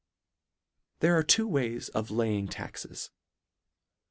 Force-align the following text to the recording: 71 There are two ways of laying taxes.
71 0.99 0.99
There 1.01 1.19
are 1.19 1.23
two 1.23 1.47
ways 1.47 1.89
of 1.89 2.09
laying 2.09 2.47
taxes. 2.47 3.11